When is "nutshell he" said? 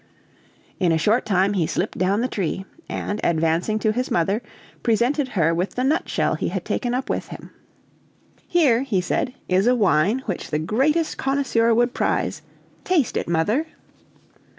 5.83-6.47